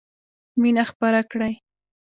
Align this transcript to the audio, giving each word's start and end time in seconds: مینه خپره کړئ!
مینه 0.61 0.83
خپره 0.91 1.21
کړئ! 1.31 1.53